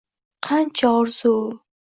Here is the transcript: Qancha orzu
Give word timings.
Qancha 0.47 0.89
orzu 1.03 1.35